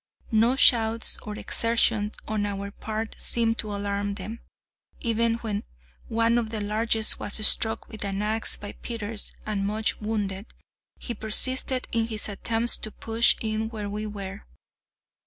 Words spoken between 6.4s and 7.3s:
the largest